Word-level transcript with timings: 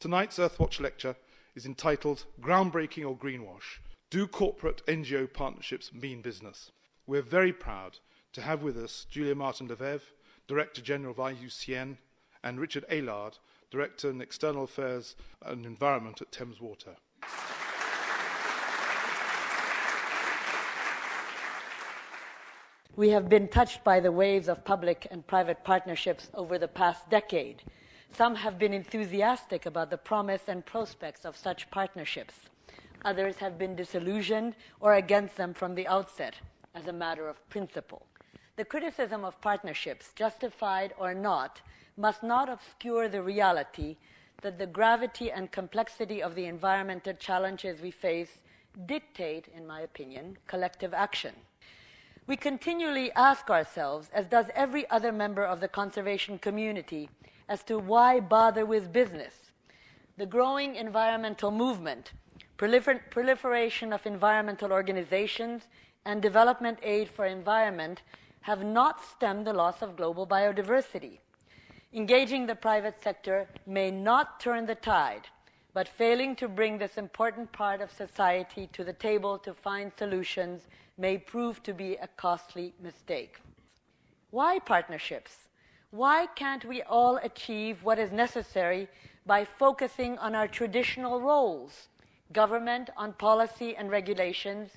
Tonight's 0.00 0.38
Earthwatch 0.38 0.78
lecture 0.78 1.16
is 1.56 1.66
entitled 1.66 2.24
Groundbreaking 2.40 3.04
or 3.04 3.16
Greenwash 3.16 3.80
Do 4.10 4.28
Corporate 4.28 4.86
NGO 4.86 5.26
Partnerships 5.32 5.92
Mean 5.92 6.22
Business? 6.22 6.70
We're 7.08 7.20
very 7.20 7.52
proud 7.52 7.98
to 8.34 8.40
have 8.40 8.62
with 8.62 8.76
us 8.76 9.08
Julia 9.10 9.34
Marton-Lefèvre, 9.34 10.02
Director 10.46 10.82
General 10.82 11.10
of 11.10 11.16
IUCN, 11.16 11.96
and 12.44 12.60
Richard 12.60 12.84
Aylard, 12.92 13.40
Director 13.72 14.08
in 14.10 14.20
External 14.20 14.62
Affairs 14.62 15.16
and 15.42 15.66
Environment 15.66 16.22
at 16.22 16.30
Thames 16.30 16.60
Water. 16.60 16.94
We 22.94 23.08
have 23.08 23.28
been 23.28 23.48
touched 23.48 23.82
by 23.82 23.98
the 23.98 24.12
waves 24.12 24.48
of 24.48 24.64
public 24.64 25.08
and 25.10 25.26
private 25.26 25.64
partnerships 25.64 26.28
over 26.34 26.56
the 26.56 26.68
past 26.68 27.10
decade. 27.10 27.64
Some 28.12 28.34
have 28.34 28.58
been 28.58 28.72
enthusiastic 28.72 29.66
about 29.66 29.90
the 29.90 29.98
promise 29.98 30.48
and 30.48 30.66
prospects 30.66 31.24
of 31.24 31.36
such 31.36 31.70
partnerships. 31.70 32.34
Others 33.04 33.36
have 33.36 33.58
been 33.58 33.76
disillusioned 33.76 34.56
or 34.80 34.94
against 34.94 35.36
them 35.36 35.54
from 35.54 35.74
the 35.74 35.86
outset 35.86 36.34
as 36.74 36.86
a 36.88 36.92
matter 36.92 37.28
of 37.28 37.48
principle. 37.48 38.06
The 38.56 38.64
criticism 38.64 39.24
of 39.24 39.40
partnerships, 39.40 40.12
justified 40.16 40.92
or 40.98 41.14
not, 41.14 41.60
must 41.96 42.22
not 42.22 42.48
obscure 42.48 43.08
the 43.08 43.22
reality 43.22 43.96
that 44.42 44.58
the 44.58 44.66
gravity 44.66 45.30
and 45.30 45.52
complexity 45.52 46.22
of 46.22 46.34
the 46.34 46.46
environmental 46.46 47.14
challenges 47.14 47.80
we 47.80 47.90
face 47.90 48.42
dictate, 48.86 49.48
in 49.56 49.66
my 49.66 49.80
opinion, 49.80 50.38
collective 50.46 50.94
action. 50.94 51.34
We 52.26 52.36
continually 52.36 53.10
ask 53.12 53.48
ourselves, 53.48 54.10
as 54.12 54.26
does 54.26 54.46
every 54.54 54.88
other 54.90 55.12
member 55.12 55.44
of 55.44 55.60
the 55.60 55.68
conservation 55.68 56.38
community, 56.38 57.08
as 57.48 57.62
to 57.64 57.78
why 57.78 58.20
bother 58.20 58.66
with 58.66 58.92
business. 58.92 59.52
The 60.16 60.26
growing 60.26 60.76
environmental 60.76 61.50
movement, 61.50 62.12
prolifer- 62.56 63.10
proliferation 63.10 63.92
of 63.92 64.06
environmental 64.06 64.72
organizations, 64.72 65.68
and 66.04 66.22
development 66.22 66.78
aid 66.82 67.08
for 67.08 67.26
environment 67.26 68.02
have 68.42 68.64
not 68.64 69.04
stemmed 69.04 69.46
the 69.46 69.52
loss 69.52 69.82
of 69.82 69.96
global 69.96 70.26
biodiversity. 70.26 71.18
Engaging 71.92 72.46
the 72.46 72.54
private 72.54 73.02
sector 73.02 73.48
may 73.66 73.90
not 73.90 74.40
turn 74.40 74.66
the 74.66 74.74
tide, 74.74 75.28
but 75.72 75.88
failing 75.88 76.34
to 76.36 76.48
bring 76.48 76.78
this 76.78 76.98
important 76.98 77.50
part 77.52 77.80
of 77.80 77.90
society 77.90 78.68
to 78.72 78.84
the 78.84 78.92
table 78.92 79.38
to 79.38 79.54
find 79.54 79.92
solutions 79.96 80.66
may 80.96 81.16
prove 81.16 81.62
to 81.62 81.72
be 81.72 81.96
a 81.96 82.08
costly 82.16 82.74
mistake. 82.82 83.40
Why 84.30 84.58
partnerships? 84.58 85.47
Why 85.90 86.26
can't 86.26 86.64
we 86.66 86.82
all 86.82 87.16
achieve 87.16 87.82
what 87.82 87.98
is 87.98 88.12
necessary 88.12 88.88
by 89.24 89.44
focusing 89.44 90.18
on 90.18 90.34
our 90.34 90.46
traditional 90.46 91.20
roles? 91.20 91.88
Government 92.32 92.90
on 92.96 93.14
policy 93.14 93.74
and 93.74 93.90
regulations, 93.90 94.70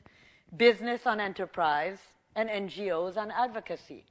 business 0.56 1.06
on 1.06 1.20
enterprise, 1.20 1.98
and 2.34 2.50
NGOs 2.50 3.18
on 3.18 3.30
advocacy. 3.30 4.06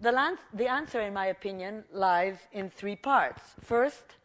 The, 0.00 0.36
the 0.52 0.66
answer, 0.66 1.00
in 1.00 1.14
my 1.14 1.26
opinion, 1.26 1.84
lies 1.92 2.38
in 2.52 2.68
three 2.68 2.96
parts. 2.96 3.54
First, 3.60 4.16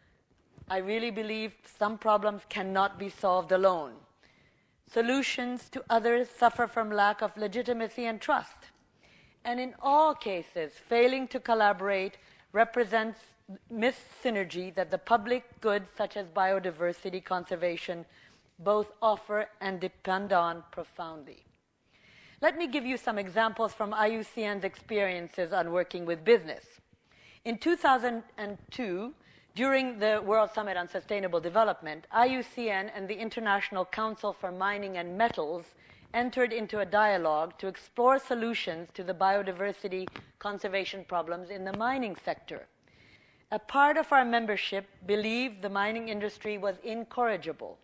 I 0.68 0.78
really 0.78 1.12
believe 1.12 1.54
some 1.78 2.00
problems 2.00 2.42
cannot 2.50 2.98
be 2.98 3.10
solved 3.10 3.52
alone. 3.52 3.94
Solutions 4.92 5.70
to 5.70 5.84
others 5.88 6.30
suffer 6.30 6.66
from 6.66 6.90
lack 6.90 7.22
of 7.22 7.38
legitimacy 7.38 8.06
and 8.06 8.20
trust. 8.20 8.72
And 9.48 9.62
in 9.62 9.76
all 9.82 10.14
cases, 10.14 10.74
failing 10.74 11.26
to 11.30 11.40
collaborate 11.40 12.18
represents 12.52 13.22
missed 13.70 14.22
synergy 14.22 14.76
that 14.76 14.92
the 14.92 14.98
public 14.98 15.46
goods 15.62 15.90
such 15.96 16.18
as 16.18 16.28
biodiversity 16.28 17.24
conservation 17.24 18.06
both 18.60 18.92
offer 19.02 19.48
and 19.62 19.80
depend 19.80 20.34
on 20.34 20.66
profoundly. 20.70 21.46
Let 22.42 22.58
me 22.58 22.68
give 22.68 22.86
you 22.86 22.98
some 22.98 23.18
examples 23.18 23.74
from 23.74 23.94
IUCN's 23.94 24.66
experiences 24.66 25.54
on 25.54 25.72
working 25.72 26.06
with 26.06 26.26
business. 26.26 26.66
In 27.46 27.58
2002, 27.58 29.14
during 29.56 29.98
the 29.98 30.22
World 30.26 30.50
Summit 30.54 30.76
on 30.76 30.90
Sustainable 30.90 31.40
Development, 31.40 32.06
IUCN 32.14 32.92
and 32.94 33.08
the 33.08 33.18
International 33.18 33.86
Council 33.86 34.34
for 34.34 34.52
Mining 34.52 34.98
and 34.98 35.18
Metals 35.18 35.68
entered 36.14 36.54
into 36.54 36.80
a 36.80 36.86
dialogue 36.86 37.58
to 37.60 37.68
explore 37.68 38.20
solutions 38.20 38.90
to 38.94 39.04
the 39.04 39.14
biodiversity 39.14 40.08
conservation 40.40 41.06
problems 41.08 41.50
in 41.50 41.66
the 41.66 41.78
mining 41.78 42.16
sector. 42.24 42.68
A 43.52 43.60
part 43.60 43.98
of 43.98 44.12
our 44.12 44.26
membership 44.26 44.88
believed 45.06 45.62
the 45.62 45.70
mining 45.70 46.10
industry 46.10 46.58
was 46.58 46.76
incorrigible. 46.84 47.78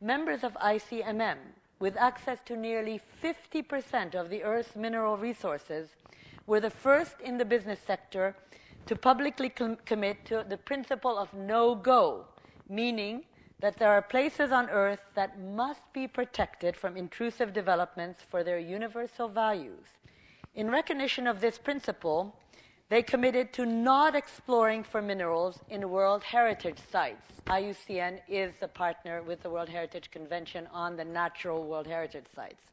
Members 0.00 0.42
of 0.42 0.54
ICMM, 0.54 1.38
with 1.78 1.96
access 1.96 2.38
to 2.46 2.56
nearly 2.56 3.00
50% 3.22 4.14
of 4.14 4.28
the 4.28 4.42
Earth's 4.42 4.74
mineral 4.74 5.16
resources, 5.16 5.90
were 6.46 6.60
the 6.60 6.70
first 6.70 7.20
in 7.20 7.38
the 7.38 7.44
business 7.44 7.78
sector 7.86 8.34
to 8.86 8.96
publicly 8.96 9.48
com- 9.48 9.76
commit 9.84 10.24
to 10.24 10.44
the 10.48 10.56
principle 10.56 11.16
of 11.16 11.32
no 11.32 11.74
go, 11.74 12.24
meaning 12.68 13.24
that 13.62 13.78
there 13.78 13.90
are 13.90 14.02
places 14.02 14.50
on 14.50 14.68
Earth 14.68 14.98
that 15.14 15.40
must 15.40 15.80
be 15.92 16.08
protected 16.08 16.76
from 16.76 16.96
intrusive 16.96 17.52
developments 17.52 18.20
for 18.28 18.42
their 18.42 18.58
universal 18.58 19.28
values. 19.28 19.86
In 20.56 20.68
recognition 20.68 21.28
of 21.28 21.40
this 21.40 21.58
principle, 21.58 22.36
they 22.88 23.02
committed 23.02 23.52
to 23.52 23.64
not 23.64 24.16
exploring 24.16 24.82
for 24.82 25.00
minerals 25.00 25.60
in 25.70 25.88
World 25.88 26.24
Heritage 26.24 26.78
sites. 26.90 27.40
IUCN 27.46 28.18
is 28.28 28.52
a 28.60 28.68
partner 28.68 29.22
with 29.22 29.42
the 29.44 29.50
World 29.50 29.68
Heritage 29.68 30.10
Convention 30.10 30.66
on 30.72 30.96
the 30.96 31.04
natural 31.04 31.64
World 31.64 31.86
Heritage 31.86 32.26
sites. 32.34 32.64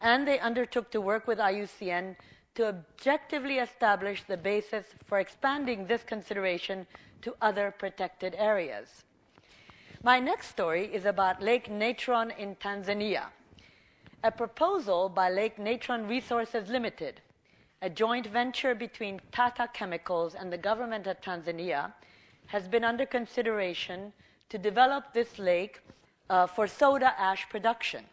And 0.00 0.26
they 0.26 0.40
undertook 0.40 0.90
to 0.92 1.02
work 1.02 1.26
with 1.26 1.38
IUCN 1.38 2.16
to 2.54 2.68
objectively 2.68 3.58
establish 3.58 4.22
the 4.22 4.38
basis 4.38 4.86
for 5.04 5.18
expanding 5.18 5.86
this 5.86 6.02
consideration 6.02 6.86
to 7.20 7.36
other 7.42 7.74
protected 7.78 8.34
areas. 8.38 9.04
My 10.04 10.20
next 10.20 10.48
story 10.48 10.84
is 10.92 11.06
about 11.06 11.40
Lake 11.40 11.70
Natron 11.70 12.30
in 12.32 12.56
Tanzania. 12.56 13.28
A 14.22 14.30
proposal 14.30 15.08
by 15.08 15.30
Lake 15.30 15.58
Natron 15.58 16.06
Resources 16.06 16.68
Limited, 16.68 17.22
a 17.80 17.88
joint 17.88 18.26
venture 18.26 18.74
between 18.74 19.18
Tata 19.32 19.66
Chemicals 19.72 20.34
and 20.34 20.52
the 20.52 20.58
government 20.58 21.06
of 21.06 21.22
Tanzania, 21.22 21.94
has 22.48 22.68
been 22.68 22.84
under 22.84 23.06
consideration 23.06 24.12
to 24.50 24.58
develop 24.58 25.14
this 25.14 25.38
lake 25.38 25.80
uh, 26.28 26.46
for 26.48 26.68
soda 26.68 27.18
ash 27.18 27.48
production. 27.48 28.04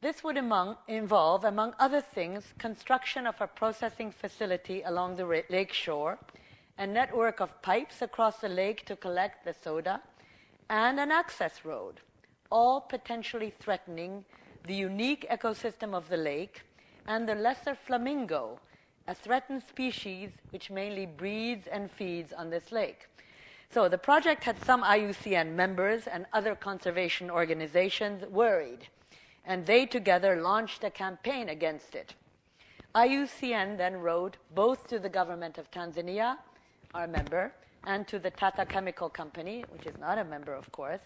This 0.00 0.22
would 0.22 0.36
among, 0.36 0.76
involve, 0.86 1.44
among 1.44 1.74
other 1.80 2.00
things, 2.00 2.54
construction 2.58 3.26
of 3.26 3.40
a 3.40 3.48
processing 3.48 4.12
facility 4.12 4.82
along 4.82 5.16
the 5.16 5.42
lake 5.50 5.72
shore, 5.72 6.20
a 6.78 6.86
network 6.86 7.40
of 7.40 7.60
pipes 7.62 8.00
across 8.00 8.36
the 8.36 8.48
lake 8.48 8.86
to 8.86 8.94
collect 8.94 9.44
the 9.44 9.52
soda, 9.52 10.00
and 10.72 10.98
an 10.98 11.12
access 11.12 11.66
road, 11.66 12.00
all 12.50 12.80
potentially 12.80 13.52
threatening 13.60 14.24
the 14.66 14.74
unique 14.74 15.26
ecosystem 15.30 15.92
of 15.92 16.08
the 16.08 16.16
lake 16.16 16.62
and 17.06 17.28
the 17.28 17.34
lesser 17.34 17.74
flamingo, 17.74 18.58
a 19.06 19.14
threatened 19.14 19.62
species 19.62 20.30
which 20.48 20.70
mainly 20.70 21.04
breeds 21.04 21.66
and 21.66 21.90
feeds 21.90 22.32
on 22.32 22.48
this 22.48 22.72
lake. 22.72 23.06
So 23.68 23.86
the 23.86 23.98
project 23.98 24.44
had 24.44 24.64
some 24.64 24.82
IUCN 24.82 25.52
members 25.52 26.06
and 26.06 26.24
other 26.32 26.54
conservation 26.54 27.30
organizations 27.30 28.24
worried 28.30 28.88
and 29.44 29.66
they 29.66 29.84
together 29.84 30.40
launched 30.40 30.84
a 30.84 30.90
campaign 30.90 31.50
against 31.50 31.94
it. 31.94 32.14
IUCN 32.94 33.76
then 33.76 33.96
wrote 33.96 34.38
both 34.54 34.86
to 34.86 34.98
the 34.98 35.10
government 35.10 35.58
of 35.58 35.70
Tanzania, 35.70 36.38
our 36.94 37.06
member, 37.06 37.52
and 37.86 38.06
to 38.08 38.18
the 38.18 38.30
Tata 38.30 38.64
Chemical 38.64 39.08
Company, 39.08 39.64
which 39.70 39.86
is 39.86 39.98
not 39.98 40.18
a 40.18 40.24
member, 40.24 40.54
of 40.54 40.70
course, 40.72 41.00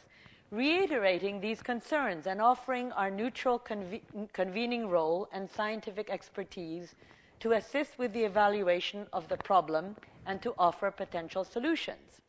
reiterating 0.50 1.40
these 1.40 1.62
concerns 1.62 2.26
and 2.26 2.40
offering 2.40 2.92
our 2.92 3.10
neutral 3.10 3.58
conve- 3.58 4.02
convening 4.32 4.88
role 4.88 5.28
and 5.32 5.50
scientific 5.50 6.10
expertise 6.10 6.94
to 7.40 7.52
assist 7.52 7.98
with 7.98 8.12
the 8.12 8.24
evaluation 8.24 9.06
of 9.12 9.28
the 9.28 9.36
problem 9.36 9.96
and 10.26 10.40
to 10.42 10.54
offer 10.58 10.90
potential 10.90 11.44
solutions. 11.44 12.20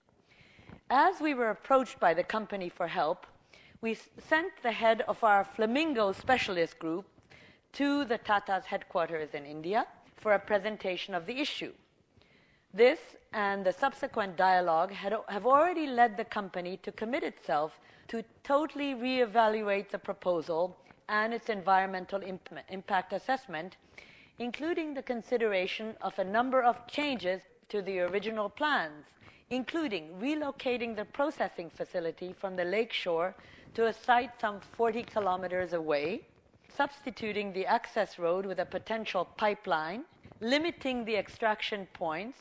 As 0.90 1.20
we 1.20 1.34
were 1.34 1.50
approached 1.50 2.00
by 2.00 2.14
the 2.14 2.24
company 2.24 2.70
for 2.70 2.88
help, 2.88 3.28
we 3.82 3.94
sent 3.94 4.52
the 4.64 4.72
head 4.72 5.04
of 5.08 5.24
our 5.24 5.44
flamingo 5.44 6.12
specialist 6.12 6.80
group 6.80 7.06
to 7.74 8.06
the 8.06 8.18
Tata's 8.18 8.66
headquarters 8.66 9.34
in 9.34 9.46
India 9.46 9.86
for 10.16 10.34
a 10.34 10.40
presentation 10.40 11.14
of 11.14 11.26
the 11.26 11.40
issue. 11.40 11.74
This 12.78 13.00
and 13.34 13.66
the 13.66 13.74
subsequent 13.74 14.38
dialogue 14.38 14.92
had, 14.92 15.12
have 15.30 15.48
already 15.48 15.88
led 15.88 16.16
the 16.16 16.24
company 16.24 16.78
to 16.84 16.92
commit 16.92 17.24
itself 17.24 17.80
to 18.08 18.24
totally 18.44 18.94
reevaluate 18.94 19.90
the 19.90 19.98
proposal 19.98 20.78
and 21.10 21.34
its 21.34 21.50
environmental 21.50 22.22
imp- 22.22 22.60
impact 22.70 23.14
assessment, 23.14 23.78
including 24.38 24.94
the 24.94 25.02
consideration 25.02 25.96
of 26.02 26.20
a 26.20 26.24
number 26.24 26.62
of 26.62 26.86
changes 26.86 27.42
to 27.70 27.82
the 27.82 28.00
original 28.02 28.48
plans, 28.48 29.06
including 29.50 30.12
relocating 30.22 30.96
the 30.96 31.06
processing 31.06 31.72
facility 31.72 32.32
from 32.32 32.56
the 32.56 32.66
lakeshore 32.66 33.34
to 33.74 33.88
a 33.88 33.94
site 33.94 34.40
some 34.40 34.60
40 34.60 35.02
kilometers 35.02 35.74
away, 35.74 36.22
substituting 36.70 37.54
the 37.54 37.66
access 37.66 38.20
road 38.20 38.46
with 38.46 38.60
a 38.60 38.66
potential 38.66 39.26
pipeline, 39.36 40.04
limiting 40.42 41.06
the 41.06 41.16
extraction 41.16 41.88
points, 41.94 42.38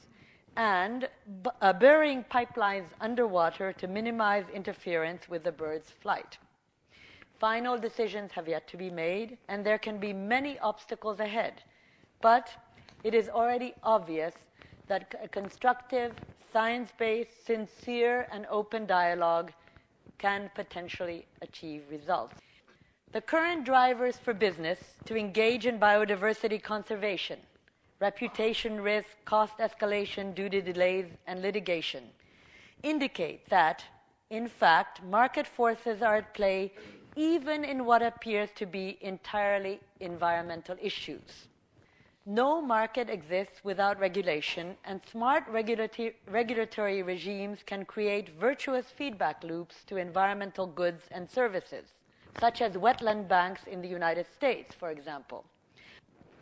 and 0.56 1.08
b- 1.42 1.50
uh, 1.60 1.72
burying 1.72 2.24
pipelines 2.24 2.88
underwater 3.00 3.72
to 3.74 3.86
minimize 3.86 4.44
interference 4.52 5.28
with 5.28 5.44
the 5.44 5.52
bird's 5.52 5.90
flight. 5.90 6.38
Final 7.38 7.76
decisions 7.76 8.32
have 8.32 8.48
yet 8.48 8.66
to 8.68 8.76
be 8.76 8.90
made, 8.90 9.36
and 9.48 9.64
there 9.64 9.78
can 9.78 9.98
be 9.98 10.12
many 10.12 10.58
obstacles 10.60 11.20
ahead. 11.20 11.62
But 12.22 12.50
it 13.04 13.14
is 13.14 13.28
already 13.28 13.74
obvious 13.82 14.34
that 14.88 15.14
a 15.22 15.28
constructive, 15.28 16.14
science 16.52 16.90
based, 16.96 17.44
sincere, 17.44 18.26
and 18.32 18.46
open 18.46 18.86
dialogue 18.86 19.52
can 20.18 20.50
potentially 20.54 21.26
achieve 21.42 21.82
results. 21.90 22.36
The 23.12 23.20
current 23.20 23.64
drivers 23.64 24.16
for 24.16 24.32
business 24.32 24.78
to 25.04 25.16
engage 25.16 25.66
in 25.66 25.78
biodiversity 25.78 26.62
conservation 26.62 27.38
reputation 28.00 28.80
risk, 28.80 29.08
cost 29.24 29.58
escalation 29.58 30.34
due 30.34 30.48
to 30.48 30.60
delays, 30.60 31.06
and 31.26 31.42
litigation 31.42 32.04
indicate 32.82 33.48
that, 33.48 33.84
in 34.30 34.48
fact, 34.48 35.02
market 35.02 35.46
forces 35.46 36.02
are 36.02 36.16
at 36.16 36.34
play 36.34 36.72
even 37.16 37.64
in 37.64 37.84
what 37.84 38.02
appears 38.02 38.50
to 38.54 38.66
be 38.66 38.98
entirely 39.00 39.80
environmental 40.00 40.76
issues. 40.80 41.48
No 42.26 42.60
market 42.60 43.08
exists 43.08 43.60
without 43.64 43.98
regulation, 44.00 44.76
and 44.84 45.00
smart 45.10 45.44
regulatory, 45.48 46.16
regulatory 46.28 47.02
regimes 47.02 47.62
can 47.64 47.84
create 47.84 48.28
virtuous 48.30 48.86
feedback 48.86 49.42
loops 49.44 49.84
to 49.86 49.96
environmental 49.96 50.66
goods 50.66 51.02
and 51.12 51.30
services, 51.30 51.86
such 52.40 52.60
as 52.60 52.72
wetland 52.72 53.28
banks 53.28 53.62
in 53.64 53.80
the 53.80 53.88
United 53.88 54.26
States, 54.34 54.74
for 54.74 54.90
example. 54.90 55.44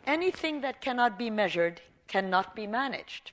Anything 0.05 0.61
that 0.61 0.81
cannot 0.81 1.17
be 1.17 1.31
measured 1.31 1.81
cannot 2.07 2.55
be 2.55 2.67
managed. 2.67 3.31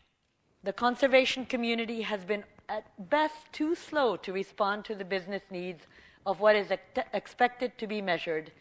The 0.64 0.72
conservation 0.72 1.44
community 1.44 2.00
has 2.00 2.24
been 2.24 2.44
at 2.66 3.10
best 3.10 3.52
too 3.52 3.74
slow 3.74 4.16
to 4.16 4.32
respond 4.32 4.86
to 4.86 4.94
the 4.94 5.04
business 5.04 5.42
needs 5.50 5.86
of 6.24 6.40
what 6.40 6.56
is 6.56 6.70
ex- 6.70 7.06
expected 7.12 7.76
to 7.76 7.86
be 7.86 8.00
measured 8.00 8.52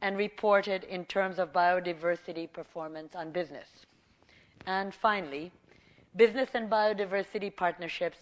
and 0.00 0.16
reported 0.16 0.82
in 0.84 1.04
terms 1.04 1.38
of 1.38 1.52
biodiversity 1.52 2.52
performance 2.52 3.14
on 3.14 3.30
business. 3.30 3.86
And 4.66 4.92
finally, 4.92 5.52
business 6.16 6.50
and 6.54 6.68
biodiversity 6.68 7.54
partnerships, 7.54 8.18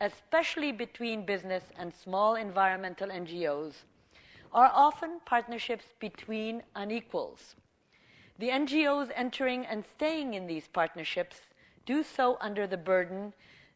especially 0.00 0.72
between 0.72 1.26
business 1.26 1.64
and 1.78 1.92
small 1.92 2.36
environmental 2.36 3.10
NGOs, 3.10 3.74
are 4.54 4.70
often 4.72 5.20
partnerships 5.26 5.84
between 6.00 6.62
unequals. 6.74 7.56
The 8.38 8.50
NGOs 8.50 9.10
entering 9.14 9.64
and 9.64 9.84
staying 9.84 10.34
in 10.34 10.46
these 10.46 10.68
partnerships 10.68 11.40
do 11.86 12.02
so 12.02 12.36
under 12.40 12.66
the 12.66 12.76
burden 12.76 13.32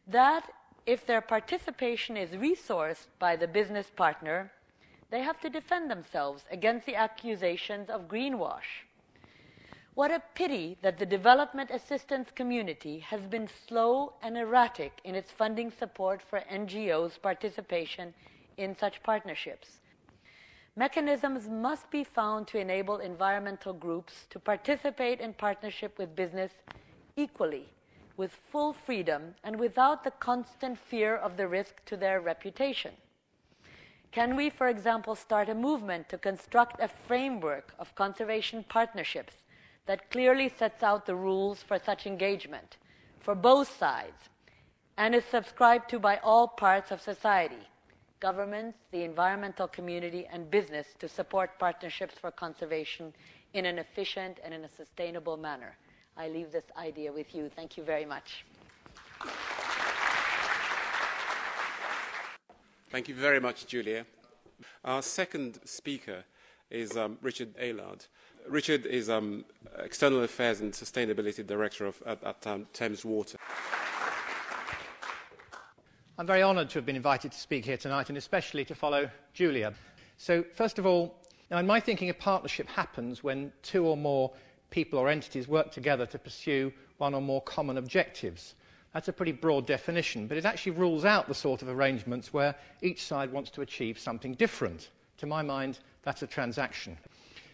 that 0.07 0.51
if 0.85 1.05
their 1.05 1.21
participation 1.21 2.15
is 2.15 2.31
resourced 2.31 3.07
by 3.17 3.35
the 3.35 3.47
business 3.47 3.89
partner, 3.89 4.51
they 5.09 5.21
have 5.21 5.39
to 5.41 5.49
defend 5.49 5.89
themselves 5.89 6.45
against 6.51 6.85
the 6.85 6.95
accusations 6.95 7.89
of 7.89 8.07
greenwash. 8.07 8.85
What 9.93 10.11
a 10.11 10.23
pity 10.35 10.77
that 10.81 10.99
the 10.99 11.05
development 11.05 11.69
assistance 11.69 12.31
community 12.31 12.99
has 12.99 13.21
been 13.21 13.47
slow 13.47 14.13
and 14.21 14.37
erratic 14.37 15.01
in 15.03 15.15
its 15.15 15.31
funding 15.31 15.71
support 15.71 16.21
for 16.21 16.39
NGOs' 16.41 17.21
participation 17.21 18.13
in 18.57 18.75
such 18.77 19.03
partnerships. 19.03 19.81
Mechanisms 20.81 21.47
must 21.47 21.91
be 21.91 22.03
found 22.03 22.47
to 22.47 22.57
enable 22.57 22.97
environmental 22.97 23.71
groups 23.71 24.25
to 24.31 24.39
participate 24.39 25.19
in 25.21 25.31
partnership 25.31 25.95
with 25.99 26.15
business 26.15 26.53
equally, 27.15 27.69
with 28.17 28.31
full 28.51 28.73
freedom, 28.73 29.35
and 29.43 29.59
without 29.59 30.03
the 30.03 30.09
constant 30.09 30.79
fear 30.79 31.15
of 31.15 31.37
the 31.37 31.47
risk 31.47 31.85
to 31.85 31.95
their 31.95 32.19
reputation. 32.19 32.93
Can 34.11 34.35
we, 34.35 34.49
for 34.49 34.69
example, 34.69 35.13
start 35.13 35.49
a 35.49 35.53
movement 35.53 36.09
to 36.09 36.17
construct 36.17 36.81
a 36.81 36.87
framework 36.87 37.75
of 37.77 37.93
conservation 37.93 38.65
partnerships 38.67 39.35
that 39.85 40.09
clearly 40.09 40.49
sets 40.49 40.81
out 40.81 41.05
the 41.05 41.13
rules 41.13 41.61
for 41.61 41.77
such 41.77 42.07
engagement 42.07 42.77
for 43.19 43.35
both 43.35 43.69
sides 43.77 44.29
and 44.97 45.13
is 45.13 45.25
subscribed 45.25 45.91
to 45.91 45.99
by 45.99 46.17
all 46.23 46.47
parts 46.47 46.89
of 46.89 46.99
society? 46.99 47.67
Governments, 48.21 48.77
the 48.91 49.03
environmental 49.03 49.67
community, 49.67 50.27
and 50.31 50.49
business 50.49 50.85
to 50.99 51.07
support 51.09 51.57
partnerships 51.57 52.13
for 52.21 52.29
conservation 52.29 53.11
in 53.55 53.65
an 53.65 53.79
efficient 53.79 54.37
and 54.43 54.53
in 54.53 54.63
a 54.63 54.69
sustainable 54.69 55.37
manner. 55.37 55.75
I 56.15 56.29
leave 56.29 56.51
this 56.51 56.65
idea 56.77 57.11
with 57.11 57.33
you. 57.33 57.49
Thank 57.55 57.77
you 57.77 57.83
very 57.83 58.05
much. 58.05 58.45
Thank 62.91 63.09
you 63.09 63.15
very 63.15 63.39
much, 63.39 63.65
Julia. 63.65 64.05
Our 64.85 65.01
second 65.01 65.59
speaker 65.65 66.23
is 66.69 66.95
um, 66.95 67.17
Richard 67.23 67.55
Aylard. 67.57 68.05
Richard 68.47 68.85
is 68.85 69.09
um, 69.09 69.45
External 69.79 70.23
Affairs 70.23 70.61
and 70.61 70.73
Sustainability 70.73 71.45
Director 71.45 71.87
of, 71.87 72.03
at, 72.05 72.23
at 72.23 72.45
um, 72.45 72.67
Thames 72.71 73.03
Water. 73.03 73.39
I'm 76.17 76.27
very 76.27 76.43
honoured 76.43 76.69
to 76.71 76.77
have 76.77 76.85
been 76.85 76.97
invited 76.97 77.31
to 77.31 77.37
speak 77.39 77.65
here 77.65 77.77
tonight 77.77 78.09
and 78.09 78.17
especially 78.17 78.65
to 78.65 78.75
follow 78.75 79.09
Julia. 79.33 79.73
So, 80.17 80.43
first 80.53 80.77
of 80.77 80.85
all, 80.85 81.15
now 81.49 81.57
in 81.57 81.65
my 81.65 81.79
thinking, 81.79 82.09
a 82.09 82.13
partnership 82.13 82.67
happens 82.67 83.23
when 83.23 83.51
two 83.63 83.85
or 83.85 83.95
more 83.95 84.31
people 84.71 84.99
or 84.99 85.07
entities 85.09 85.47
work 85.47 85.71
together 85.71 86.05
to 86.05 86.19
pursue 86.19 86.71
one 86.97 87.13
or 87.13 87.21
more 87.21 87.41
common 87.41 87.77
objectives. 87.77 88.55
That's 88.93 89.07
a 89.07 89.13
pretty 89.13 89.31
broad 89.31 89.65
definition, 89.65 90.27
but 90.27 90.37
it 90.37 90.45
actually 90.45 90.73
rules 90.73 91.05
out 91.05 91.29
the 91.29 91.33
sort 91.33 91.61
of 91.61 91.69
arrangements 91.69 92.33
where 92.33 92.55
each 92.81 93.03
side 93.03 93.31
wants 93.31 93.49
to 93.51 93.61
achieve 93.61 93.97
something 93.97 94.33
different. 94.33 94.89
To 95.19 95.25
my 95.25 95.41
mind, 95.41 95.79
that's 96.03 96.23
a 96.23 96.27
transaction. 96.27 96.97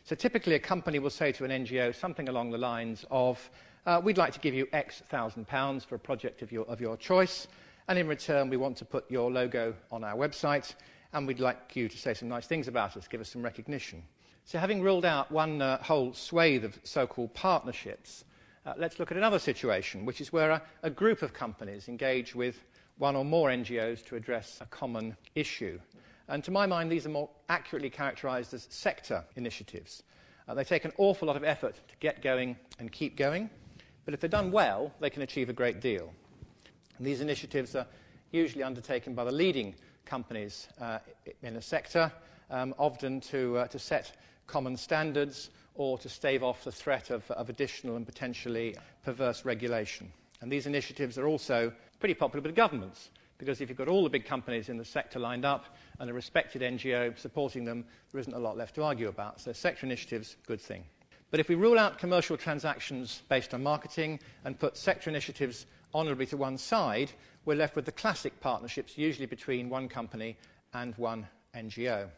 So 0.03 0.15
typically, 0.15 0.55
a 0.55 0.59
company 0.59 0.97
will 0.97 1.11
say 1.11 1.31
to 1.33 1.45
an 1.45 1.51
NGO 1.51 1.93
something 1.93 2.27
along 2.27 2.49
the 2.49 2.57
lines 2.57 3.05
of, 3.11 3.49
uh, 3.85 4.01
We'd 4.03 4.17
like 4.17 4.33
to 4.33 4.39
give 4.39 4.55
you 4.55 4.67
X 4.73 5.03
thousand 5.09 5.47
pounds 5.47 5.85
for 5.85 5.95
a 5.95 5.99
project 5.99 6.41
of 6.41 6.51
your, 6.51 6.65
of 6.65 6.81
your 6.81 6.97
choice, 6.97 7.47
and 7.87 7.97
in 7.97 8.07
return, 8.07 8.49
we 8.49 8.57
want 8.57 8.77
to 8.77 8.85
put 8.85 9.09
your 9.09 9.31
logo 9.31 9.73
on 9.91 10.03
our 10.03 10.15
website, 10.15 10.75
and 11.13 11.25
we'd 11.25 11.39
like 11.39 11.75
you 11.75 11.87
to 11.87 11.97
say 11.97 12.13
some 12.13 12.27
nice 12.27 12.45
things 12.45 12.67
about 12.67 12.97
us, 12.97 13.07
give 13.07 13.21
us 13.21 13.29
some 13.29 13.41
recognition. 13.41 14.03
So, 14.43 14.59
having 14.59 14.81
ruled 14.81 15.05
out 15.05 15.31
one 15.31 15.61
uh, 15.61 15.81
whole 15.81 16.13
swathe 16.13 16.65
of 16.65 16.77
so 16.83 17.07
called 17.07 17.33
partnerships, 17.33 18.25
uh, 18.65 18.73
let's 18.77 18.99
look 18.99 19.11
at 19.11 19.17
another 19.17 19.39
situation, 19.39 20.05
which 20.05 20.19
is 20.19 20.33
where 20.33 20.51
a, 20.51 20.61
a 20.83 20.89
group 20.89 21.21
of 21.21 21.33
companies 21.33 21.87
engage 21.87 22.35
with 22.35 22.59
one 22.97 23.15
or 23.15 23.23
more 23.23 23.49
NGOs 23.49 24.05
to 24.07 24.15
address 24.15 24.57
a 24.61 24.65
common 24.65 25.15
issue. 25.35 25.79
And 26.27 26.43
to 26.43 26.51
my 26.51 26.65
mind, 26.65 26.91
these 26.91 27.05
are 27.05 27.09
more 27.09 27.29
accurately 27.47 27.89
characterized 27.89 28.53
as 28.53 28.67
sector 28.69 29.23
initiatives. 29.37 30.03
Uh, 30.47 30.53
they 30.53 30.63
take 30.63 30.83
an 30.83 30.91
awful 30.97 31.27
lot 31.27 31.37
of 31.37 31.43
effort 31.43 31.75
to 31.75 31.95
get 31.99 32.21
going 32.21 32.57
and 32.79 32.91
keep 32.91 33.15
going, 33.15 33.49
but 34.03 34.13
if 34.13 34.19
they're 34.19 34.29
done 34.29 34.51
well, 34.51 34.93
they 34.99 35.09
can 35.09 35.21
achieve 35.21 35.49
a 35.49 35.53
great 35.53 35.79
deal. 35.79 36.13
And 36.97 37.05
these 37.05 37.21
initiatives 37.21 37.75
are 37.75 37.85
usually 38.31 38.63
undertaken 38.63 39.13
by 39.13 39.23
the 39.23 39.31
leading 39.31 39.75
companies 40.05 40.67
uh, 40.81 40.99
in 41.43 41.55
a 41.55 41.61
sector, 41.61 42.11
um, 42.49 42.73
often 42.77 43.21
to, 43.21 43.57
uh, 43.57 43.67
to 43.67 43.79
set 43.79 44.13
common 44.47 44.77
standards 44.77 45.49
or 45.75 45.97
to 45.99 46.09
stave 46.09 46.43
off 46.43 46.63
the 46.63 46.71
threat 46.71 47.09
of, 47.11 47.29
of 47.31 47.49
additional 47.49 47.95
and 47.95 48.05
potentially 48.05 48.75
perverse 49.03 49.45
regulation. 49.45 50.11
And 50.41 50.51
these 50.51 50.65
initiatives 50.65 51.17
are 51.17 51.27
also 51.27 51.71
pretty 51.99 52.13
popular 52.13 52.41
with 52.41 52.55
governments 52.55 53.09
because 53.37 53.61
if 53.61 53.69
you've 53.69 53.77
got 53.77 53.87
all 53.87 54.03
the 54.03 54.09
big 54.09 54.25
companies 54.25 54.69
in 54.69 54.77
the 54.77 54.85
sector 54.85 55.19
lined 55.19 55.45
up 55.45 55.65
and 55.99 56.09
a 56.09 56.13
respected 56.13 56.61
NGO 56.61 57.17
supporting 57.17 57.65
them, 57.65 57.85
there 58.11 58.19
isn't 58.19 58.33
a 58.33 58.39
lot 58.39 58.57
left 58.57 58.75
to 58.75 58.83
argue 58.83 59.09
about. 59.09 59.39
So, 59.39 59.53
sector 59.53 59.85
initiatives, 59.85 60.37
good 60.47 60.61
thing. 60.61 60.83
But 61.29 61.39
if 61.39 61.49
we 61.49 61.55
rule 61.55 61.77
out 61.77 61.99
commercial 61.99 62.37
transactions 62.37 63.21
based 63.29 63.53
on 63.53 63.61
marketing 63.61 64.19
and 64.45 64.57
put 64.57 64.77
sector 64.77 65.09
initiatives 65.09 65.65
honourably 65.93 66.25
to 66.27 66.37
one 66.37 66.57
side, 66.57 67.11
we're 67.45 67.55
left 67.55 67.75
with 67.75 67.85
the 67.85 67.91
classic 67.91 68.39
partnerships, 68.39 68.97
usually 68.97 69.25
between 69.25 69.69
one 69.69 69.87
company 69.87 70.37
and 70.73 70.95
one 70.95 71.27
NGO. 71.55 72.09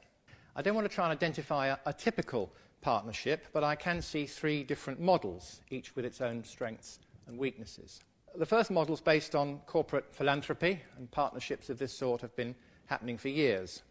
I 0.56 0.62
don't 0.62 0.76
want 0.76 0.90
to 0.90 0.94
try 0.94 1.06
and 1.06 1.12
identify 1.12 1.68
a, 1.68 1.78
a 1.86 1.94
typical 1.94 2.52
partnership, 2.82 3.46
but 3.54 3.64
I 3.64 3.76
can 3.76 4.02
see 4.02 4.26
three 4.26 4.64
different 4.64 5.00
models, 5.00 5.62
each 5.70 5.96
with 5.96 6.06
its 6.06 6.22
own 6.22 6.44
strengths 6.44 7.00
and 7.28 7.38
weaknesses. 7.38 8.02
The 8.36 8.46
first 8.46 8.72
model 8.72 8.94
is 8.94 9.02
based 9.02 9.36
on 9.36 9.60
corporate 9.66 10.14
philanthropy, 10.14 10.82
and 10.98 11.10
partnerships 11.12 11.70
of 11.70 11.78
this 11.78 11.94
sort 11.94 12.22
have 12.22 12.36
been 12.36 12.56
happening 12.86 13.18
for 13.18 13.30
years. 13.30 13.84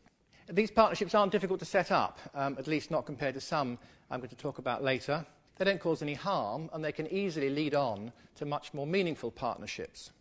These 0.50 0.70
partnerships 0.70 1.14
aren't 1.14 1.32
difficult 1.32 1.58
to 1.60 1.66
set 1.66 1.92
up, 1.92 2.18
um, 2.34 2.56
at 2.58 2.66
least 2.66 2.90
not 2.90 3.04
compared 3.04 3.34
to 3.34 3.40
some 3.40 3.78
I'm 4.10 4.20
going 4.20 4.30
to 4.30 4.36
talk 4.36 4.58
about 4.58 4.82
later. 4.82 5.26
They 5.58 5.64
don't 5.64 5.80
cause 5.80 6.02
any 6.02 6.14
harm, 6.14 6.70
and 6.72 6.84
they 6.84 6.92
can 6.92 7.12
easily 7.12 7.50
lead 7.50 7.74
on 7.74 8.12
to 8.36 8.46
much 8.46 8.72
more 8.72 8.86
meaningful 8.86 9.32
partnerships. 9.32 10.12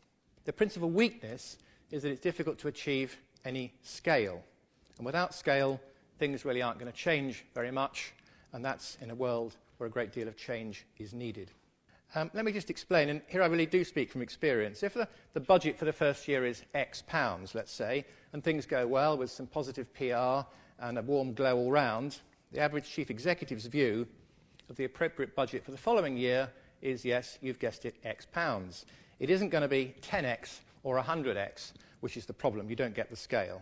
The 0.45 0.53
principal 0.53 0.89
weakness 0.89 1.57
is 1.91 2.01
that 2.03 2.09
it's 2.09 2.21
difficult 2.21 2.57
to 2.59 2.67
achieve 2.67 3.17
any 3.45 3.73
scale. 3.83 4.43
And 4.97 5.05
without 5.05 5.35
scale, 5.35 5.79
things 6.17 6.43
really 6.43 6.63
aren't 6.63 6.79
going 6.79 6.91
to 6.91 6.97
change 6.97 7.45
very 7.53 7.69
much, 7.69 8.13
and 8.53 8.65
that's 8.65 8.97
in 8.99 9.11
a 9.11 9.15
world 9.15 9.55
where 9.77 9.87
a 9.87 9.91
great 9.91 10.11
deal 10.11 10.27
of 10.27 10.35
change 10.35 10.85
is 10.97 11.13
needed. 11.13 11.51
Um, 12.15 12.31
let 12.33 12.45
me 12.45 12.51
just 12.51 12.71
explain, 12.71 13.09
and 13.09 13.21
here 13.27 13.43
I 13.43 13.47
really 13.47 13.65
do 13.67 13.83
speak 13.83 14.11
from 14.11 14.23
experience. 14.23 14.81
If 14.81 14.95
the, 14.95 15.07
the 15.33 15.39
budget 15.39 15.77
for 15.77 15.85
the 15.85 15.93
first 15.93 16.27
year 16.27 16.45
is 16.45 16.63
X 16.73 17.03
pounds, 17.05 17.53
let's 17.53 17.71
say, 17.71 18.05
and 18.33 18.43
things 18.43 18.65
go 18.65 18.87
well 18.87 19.17
with 19.17 19.29
some 19.29 19.45
positive 19.45 19.93
PR 19.93 20.47
and 20.79 20.97
a 20.97 21.01
warm 21.01 21.33
glow 21.33 21.57
all 21.57 21.69
round, 21.69 22.21
the 22.51 22.59
average 22.59 22.89
chief 22.89 23.11
executive's 23.11 23.65
view 23.65 24.07
of 24.69 24.75
the 24.75 24.85
appropriate 24.85 25.35
budget 25.35 25.63
for 25.63 25.71
the 25.71 25.77
following 25.77 26.17
year 26.17 26.49
is 26.81 27.05
yes, 27.05 27.37
you've 27.41 27.59
guessed 27.59 27.85
it, 27.85 27.95
X 28.03 28.25
pounds. 28.25 28.85
It 29.19 29.29
isn't 29.29 29.49
going 29.49 29.63
to 29.63 29.67
be 29.67 29.95
10x 30.01 30.59
or 30.83 31.01
100x, 31.01 31.73
which 32.01 32.17
is 32.17 32.25
the 32.25 32.33
problem. 32.33 32.69
You 32.69 32.75
don't 32.75 32.93
get 32.93 33.09
the 33.09 33.15
scale. 33.15 33.61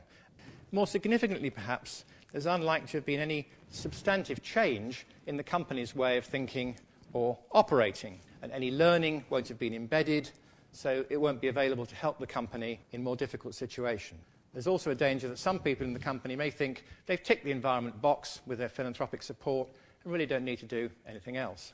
More 0.71 0.87
significantly, 0.87 1.49
perhaps, 1.49 2.05
there's 2.31 2.45
unlikely 2.45 2.87
to 2.87 2.97
have 2.97 3.05
been 3.05 3.19
any 3.19 3.47
substantive 3.69 4.41
change 4.41 5.05
in 5.27 5.37
the 5.37 5.43
company's 5.43 5.95
way 5.95 6.17
of 6.17 6.25
thinking 6.25 6.77
or 7.13 7.37
operating, 7.53 8.19
and 8.41 8.51
any 8.51 8.71
learning 8.71 9.23
won't 9.29 9.47
have 9.47 9.57
been 9.57 9.73
embedded, 9.73 10.29
so 10.73 11.05
it 11.09 11.15
won't 11.15 11.39
be 11.39 11.47
available 11.47 11.85
to 11.85 11.95
help 11.95 12.19
the 12.19 12.27
company 12.27 12.81
in 12.91 13.01
more 13.01 13.15
difficult 13.15 13.55
situations. 13.55 14.19
There's 14.51 14.67
also 14.67 14.91
a 14.91 14.95
danger 14.95 15.27
that 15.27 15.37
some 15.37 15.59
people 15.59 15.85
in 15.85 15.93
the 15.93 15.99
company 15.99 16.35
may 16.35 16.49
think 16.49 16.85
they've 17.05 17.21
ticked 17.21 17.45
the 17.45 17.51
environment 17.51 18.01
box 18.01 18.41
with 18.45 18.57
their 18.57 18.69
philanthropic 18.69 19.21
support 19.21 19.69
and 20.05 20.13
really 20.13 20.25
don't 20.25 20.45
need 20.45 20.59
to 20.59 20.65
do 20.65 20.89
anything 21.07 21.35
else. 21.35 21.73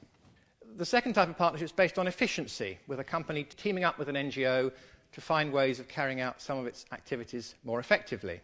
The 0.77 0.85
second 0.85 1.13
type 1.13 1.29
of 1.29 1.37
partnership 1.37 1.65
is 1.65 1.71
based 1.71 1.99
on 1.99 2.07
efficiency, 2.07 2.79
with 2.87 2.99
a 2.99 3.03
company 3.03 3.43
teaming 3.43 3.83
up 3.83 3.99
with 3.99 4.07
an 4.07 4.15
NGO 4.15 4.71
to 5.11 5.21
find 5.21 5.51
ways 5.51 5.79
of 5.79 5.89
carrying 5.89 6.21
out 6.21 6.41
some 6.41 6.57
of 6.57 6.65
its 6.65 6.85
activities 6.93 7.55
more 7.65 7.81
effectively. 7.81 8.39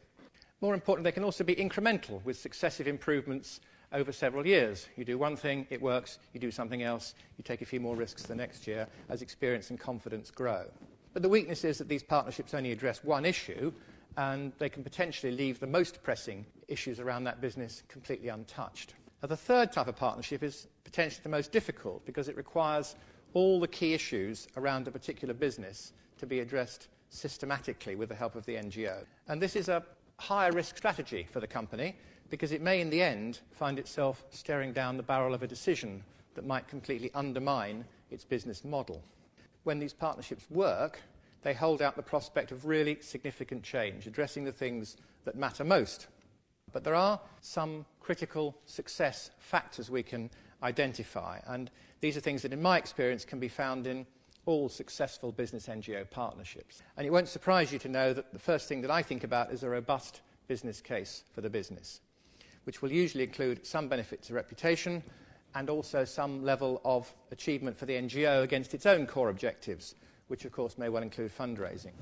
More 0.59 0.73
important, 0.73 1.05
they 1.05 1.11
can 1.13 1.23
also 1.23 1.43
be 1.43 1.55
incremental 1.55 2.23
with 2.25 2.37
successive 2.37 2.87
improvements 2.87 3.61
over 3.93 4.11
several 4.11 4.45
years. 4.45 4.87
You 4.97 5.05
do 5.05 5.17
one 5.17 5.37
thing, 5.37 5.65
it 5.69 5.81
works, 5.81 6.19
you 6.33 6.41
do 6.41 6.51
something 6.51 6.83
else, 6.83 7.15
you 7.37 7.43
take 7.43 7.61
a 7.61 7.65
few 7.65 7.79
more 7.79 7.95
risks 7.95 8.23
the 8.23 8.35
next 8.35 8.67
year 8.67 8.87
as 9.07 9.21
experience 9.21 9.69
and 9.69 9.79
confidence 9.79 10.29
grow. 10.31 10.65
But 11.13 11.21
the 11.21 11.29
weakness 11.29 11.63
is 11.63 11.77
that 11.77 11.87
these 11.87 12.03
partnerships 12.03 12.53
only 12.53 12.73
address 12.73 13.03
one 13.03 13.23
issue 13.23 13.71
and 14.17 14.51
they 14.57 14.67
can 14.67 14.83
potentially 14.83 15.31
leave 15.31 15.59
the 15.59 15.67
most 15.67 16.03
pressing 16.03 16.45
issues 16.67 16.99
around 16.99 17.23
that 17.23 17.39
business 17.39 17.83
completely 17.87 18.27
untouched. 18.27 18.95
Now, 19.21 19.27
the 19.27 19.37
third 19.37 19.71
type 19.71 19.87
of 19.87 19.95
partnership 19.95 20.43
is 20.43 20.67
potentially 20.83 21.21
the 21.23 21.29
most 21.29 21.51
difficult 21.51 22.05
because 22.05 22.27
it 22.27 22.37
requires 22.37 22.95
all 23.33 23.59
the 23.59 23.67
key 23.67 23.93
issues 23.93 24.47
around 24.57 24.87
a 24.87 24.91
particular 24.91 25.33
business 25.33 25.93
to 26.19 26.25
be 26.25 26.39
addressed 26.39 26.87
systematically 27.09 27.95
with 27.95 28.09
the 28.09 28.15
help 28.15 28.35
of 28.35 28.45
the 28.45 28.55
NGO. 28.55 29.05
And 29.27 29.41
this 29.41 29.55
is 29.55 29.69
a 29.69 29.83
higher 30.17 30.51
risk 30.51 30.77
strategy 30.77 31.27
for 31.31 31.39
the 31.39 31.47
company 31.47 31.95
because 32.29 32.51
it 32.51 32.61
may, 32.61 32.81
in 32.81 32.89
the 32.89 33.01
end, 33.01 33.39
find 33.51 33.79
itself 33.79 34.23
staring 34.29 34.73
down 34.73 34.97
the 34.97 35.03
barrel 35.03 35.33
of 35.33 35.43
a 35.43 35.47
decision 35.47 36.03
that 36.35 36.45
might 36.45 36.67
completely 36.67 37.09
undermine 37.15 37.85
its 38.11 38.23
business 38.23 38.63
model. 38.63 39.01
When 39.63 39.79
these 39.79 39.93
partnerships 39.93 40.45
work, 40.49 40.99
they 41.41 41.53
hold 41.53 41.81
out 41.81 41.95
the 41.95 42.03
prospect 42.03 42.51
of 42.51 42.65
really 42.65 42.97
significant 43.01 43.63
change, 43.63 44.05
addressing 44.05 44.43
the 44.43 44.51
things 44.51 44.97
that 45.23 45.35
matter 45.35 45.63
most. 45.63 46.07
But 46.73 46.83
there 46.83 46.95
are 46.95 47.19
some 47.41 47.85
critical 47.99 48.55
success 48.65 49.31
factors 49.39 49.89
we 49.89 50.03
can 50.03 50.29
identify, 50.63 51.39
and 51.47 51.71
these 52.01 52.17
are 52.17 52.21
things 52.21 52.41
that, 52.41 52.53
in 52.53 52.61
my 52.61 52.77
experience, 52.77 53.25
can 53.25 53.39
be 53.39 53.47
found 53.47 53.87
in 53.87 54.05
all 54.45 54.69
successful 54.69 55.31
business 55.31 55.67
NGO 55.67 56.09
partnerships. 56.09 56.81
And 56.95 57.05
it 57.05 57.09
won't 57.11 57.27
surprise 57.27 57.71
you 57.71 57.79
to 57.79 57.89
know 57.89 58.13
that 58.13 58.31
the 58.31 58.39
first 58.39 58.67
thing 58.67 58.81
that 58.81 58.91
I 58.91 59.01
think 59.01 59.23
about 59.23 59.51
is 59.51 59.63
a 59.63 59.69
robust 59.69 60.21
business 60.47 60.81
case 60.81 61.23
for 61.33 61.41
the 61.41 61.49
business, 61.49 62.01
which 62.63 62.81
will 62.81 62.91
usually 62.91 63.23
include 63.23 63.65
some 63.65 63.87
benefit 63.87 64.21
to 64.23 64.33
reputation 64.33 65.03
and 65.55 65.69
also 65.69 66.05
some 66.05 66.43
level 66.43 66.81
of 66.85 67.13
achievement 67.31 67.77
for 67.77 67.85
the 67.85 67.93
NGO 67.93 68.43
against 68.43 68.73
its 68.73 68.85
own 68.85 69.05
core 69.05 69.29
objectives, 69.29 69.95
which 70.27 70.45
of 70.45 70.51
course 70.51 70.77
may 70.77 70.89
well 70.89 71.03
include 71.03 71.35
fundraising. 71.35 71.93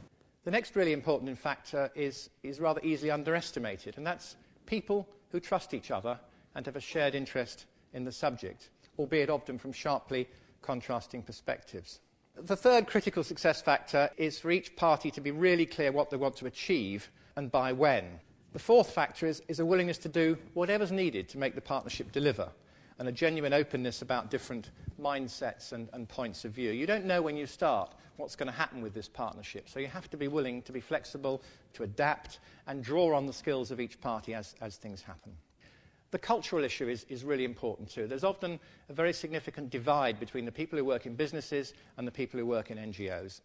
The 0.43 0.51
next 0.51 0.75
really 0.75 0.93
important 0.93 1.37
factor 1.37 1.89
is, 1.95 2.29
is 2.43 2.59
rather 2.59 2.81
easily 2.83 3.09
underestimated, 3.09 3.97
and 3.97 4.05
that's 4.05 4.35
people 4.65 5.07
who 5.31 5.39
trust 5.39 5.73
each 5.73 5.91
other 5.91 6.19
and 6.55 6.65
have 6.65 6.75
a 6.75 6.81
shared 6.81 7.15
interest 7.15 7.65
in 7.93 8.03
the 8.03 8.11
subject, 8.11 8.69
albeit 8.97 9.29
often 9.29 9.57
from 9.57 9.71
sharply 9.71 10.27
contrasting 10.61 11.21
perspectives. 11.21 11.99
The 12.35 12.55
third 12.55 12.87
critical 12.87 13.23
success 13.23 13.61
factor 13.61 14.09
is 14.17 14.39
for 14.39 14.51
each 14.51 14.75
party 14.75 15.09
to 15.11 15.21
be 15.21 15.31
really 15.31 15.65
clear 15.65 15.91
what 15.91 16.09
they 16.09 16.17
want 16.17 16.35
to 16.37 16.47
achieve 16.47 17.09
and 17.35 17.51
by 17.51 17.71
when. 17.71 18.19
The 18.53 18.59
fourth 18.59 18.91
factor 18.91 19.25
is, 19.25 19.41
is 19.47 19.59
a 19.59 19.65
willingness 19.65 19.97
to 19.99 20.09
do 20.09 20.37
whatever's 20.53 20.91
needed 20.91 21.29
to 21.29 21.37
make 21.37 21.55
the 21.55 21.61
partnership 21.61 22.11
deliver 22.11 22.51
and 22.99 23.07
a 23.07 23.11
genuine 23.11 23.53
openness 23.53 24.01
about 24.01 24.31
different 24.31 24.71
mindsets 24.99 25.73
and, 25.73 25.89
and 25.93 26.07
points 26.07 26.45
of 26.45 26.51
view. 26.51 26.71
You 26.71 26.87
don't 26.87 27.05
know 27.05 27.21
when 27.21 27.35
you 27.35 27.45
start 27.45 27.93
what's 28.17 28.35
going 28.35 28.47
to 28.47 28.57
happen 28.57 28.81
with 28.81 28.93
this 28.93 29.09
partnership, 29.09 29.67
so 29.67 29.79
you 29.79 29.87
have 29.87 30.09
to 30.09 30.17
be 30.17 30.27
willing 30.27 30.61
to 30.63 30.71
be 30.71 30.79
flexible, 30.79 31.41
to 31.73 31.83
adapt, 31.83 32.39
and 32.67 32.83
draw 32.83 33.15
on 33.15 33.25
the 33.25 33.33
skills 33.33 33.71
of 33.71 33.79
each 33.79 33.99
party 33.99 34.33
as, 34.33 34.55
as 34.61 34.77
things 34.77 35.01
happen. 35.01 35.33
The 36.11 36.19
cultural 36.19 36.63
issue 36.63 36.87
is, 36.87 37.05
is 37.09 37.25
really 37.25 37.43
important 37.43 37.89
too. 37.89 38.07
There's 38.07 38.23
often 38.23 38.59
a 38.89 38.93
very 38.93 39.11
significant 39.11 39.69
divide 39.69 40.17
between 40.19 40.45
the 40.45 40.51
people 40.51 40.79
who 40.79 40.85
work 40.85 41.05
in 41.05 41.15
businesses 41.15 41.73
and 41.97 42.07
the 42.07 42.11
people 42.11 42.39
who 42.39 42.45
work 42.45 42.71
in 42.71 42.77
NGOs. 42.77 43.41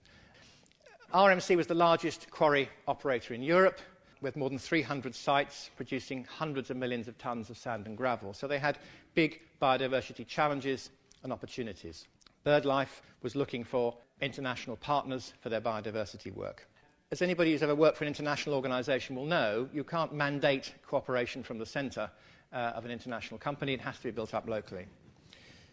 RMC 1.12 1.56
was 1.56 1.66
the 1.66 1.74
largest 1.74 2.30
quarry 2.30 2.68
operator 2.86 3.34
in 3.34 3.42
Europe, 3.42 3.80
with 4.20 4.36
more 4.36 4.48
than 4.48 4.58
300 4.58 5.14
sites 5.14 5.70
producing 5.76 6.24
hundreds 6.24 6.70
of 6.70 6.76
millions 6.76 7.08
of 7.08 7.16
tons 7.18 7.50
of 7.50 7.56
sand 7.56 7.86
and 7.86 7.96
gravel. 7.96 8.34
So 8.34 8.46
they 8.46 8.58
had 8.58 8.78
big 9.14 9.40
biodiversity 9.60 10.26
challenges 10.26 10.90
and 11.22 11.32
opportunities. 11.32 12.06
BirdLife 12.44 13.02
was 13.22 13.36
looking 13.36 13.64
for 13.64 13.94
international 14.20 14.76
partners 14.76 15.32
for 15.40 15.48
their 15.48 15.60
biodiversity 15.60 16.34
work. 16.34 16.66
As 17.10 17.22
anybody 17.22 17.52
who's 17.52 17.62
ever 17.62 17.74
worked 17.74 17.96
for 17.96 18.04
an 18.04 18.08
international 18.08 18.54
organisation 18.54 19.16
will 19.16 19.26
know, 19.26 19.68
you 19.72 19.82
can't 19.82 20.12
mandate 20.12 20.74
cooperation 20.86 21.42
from 21.42 21.58
the 21.58 21.66
centre 21.66 22.10
uh, 22.52 22.56
of 22.56 22.84
an 22.84 22.90
international 22.90 23.38
company. 23.38 23.74
It 23.74 23.80
has 23.80 23.96
to 23.98 24.04
be 24.04 24.10
built 24.10 24.32
up 24.32 24.48
locally. 24.48 24.86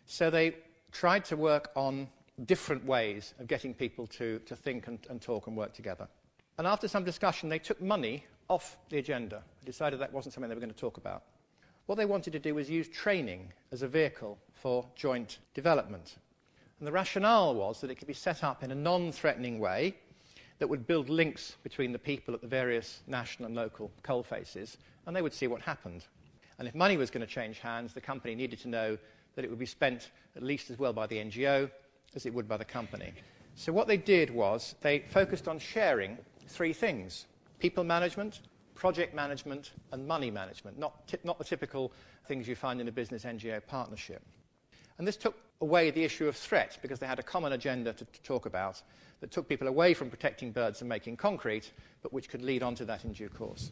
So 0.05 0.29
they 0.29 0.55
tried 0.91 1.25
to 1.25 1.37
work 1.37 1.69
on 1.75 2.07
different 2.45 2.85
ways 2.85 3.33
of 3.39 3.47
getting 3.47 3.73
people 3.73 4.07
to, 4.07 4.39
to 4.39 4.55
think 4.55 4.87
and, 4.87 4.99
and 5.09 5.21
talk 5.21 5.47
and 5.47 5.55
work 5.55 5.73
together. 5.73 6.07
And 6.57 6.65
after 6.65 6.87
some 6.87 7.03
discussion, 7.03 7.49
they 7.49 7.59
took 7.59 7.81
money 7.81 8.25
off 8.49 8.77
the 8.89 8.97
agenda. 8.97 9.43
They 9.61 9.65
decided 9.65 9.99
that 9.99 10.13
wasn't 10.13 10.33
something 10.33 10.49
they 10.49 10.55
were 10.55 10.61
going 10.61 10.73
to 10.73 10.79
talk 10.79 10.97
about. 10.97 11.23
What 11.85 11.95
they 11.95 12.05
wanted 12.05 12.33
to 12.33 12.39
do 12.39 12.55
was 12.55 12.69
use 12.69 12.87
training 12.89 13.51
as 13.71 13.81
a 13.81 13.87
vehicle 13.87 14.37
for 14.53 14.85
joint 14.95 15.39
development. 15.53 16.17
And 16.79 16.87
the 16.87 16.91
rationale 16.91 17.55
was 17.55 17.81
that 17.81 17.89
it 17.89 17.95
could 17.95 18.07
be 18.07 18.13
set 18.13 18.43
up 18.43 18.63
in 18.63 18.71
a 18.71 18.75
non 18.75 19.11
threatening 19.11 19.59
way 19.59 19.95
that 20.59 20.67
would 20.67 20.87
build 20.87 21.09
links 21.09 21.55
between 21.63 21.91
the 21.91 21.99
people 21.99 22.33
at 22.33 22.41
the 22.41 22.47
various 22.47 23.01
national 23.07 23.47
and 23.47 23.55
local 23.55 23.91
coal 24.03 24.23
faces, 24.23 24.77
and 25.05 25.15
they 25.15 25.21
would 25.21 25.33
see 25.33 25.47
what 25.47 25.61
happened. 25.61 26.05
And 26.59 26.67
if 26.67 26.75
money 26.75 26.97
was 26.97 27.11
going 27.11 27.25
to 27.25 27.31
change 27.31 27.59
hands, 27.59 27.93
the 27.93 28.01
company 28.01 28.35
needed 28.35 28.59
to 28.59 28.67
know 28.67 28.97
that 29.35 29.45
it 29.45 29.49
would 29.49 29.59
be 29.59 29.65
spent 29.67 30.09
at 30.35 30.43
least 30.43 30.71
as 30.71 30.79
well 30.79 30.93
by 30.93 31.05
the 31.05 31.17
NGO 31.17 31.69
as 32.15 32.25
it 32.25 32.33
would 32.33 32.47
by 32.47 32.57
the 32.57 32.65
company. 32.65 33.13
So 33.55 33.71
what 33.71 33.87
they 33.87 33.97
did 33.97 34.31
was 34.31 34.75
they 34.81 34.99
focused 34.99 35.47
on 35.47 35.59
sharing 35.59 36.17
three 36.47 36.73
things 36.73 37.25
people 37.59 37.83
management, 37.83 38.41
project 38.75 39.15
management, 39.15 39.71
and 39.91 40.07
money 40.07 40.31
management, 40.31 40.77
not, 40.77 41.13
not 41.23 41.37
the 41.37 41.43
typical 41.43 41.91
things 42.27 42.47
you 42.47 42.55
find 42.55 42.79
in 42.79 42.87
a 42.87 42.91
business 42.91 43.23
NGO 43.23 43.65
partnership. 43.67 44.21
And 44.97 45.07
this 45.07 45.17
took 45.17 45.35
away 45.61 45.91
the 45.91 46.03
issue 46.03 46.27
of 46.27 46.35
threat 46.35 46.77
because 46.81 46.99
they 46.99 47.07
had 47.07 47.19
a 47.19 47.23
common 47.23 47.53
agenda 47.53 47.93
to, 47.93 48.05
to 48.05 48.21
talk 48.21 48.45
about 48.45 48.81
that 49.19 49.31
took 49.31 49.47
people 49.47 49.67
away 49.67 49.93
from 49.93 50.09
protecting 50.09 50.51
birds 50.51 50.81
and 50.81 50.89
making 50.89 51.17
concrete, 51.17 51.71
but 52.01 52.13
which 52.13 52.29
could 52.29 52.43
lead 52.43 52.63
on 52.63 52.75
to 52.75 52.85
that 52.85 53.03
in 53.03 53.13
due 53.13 53.29
course. 53.29 53.71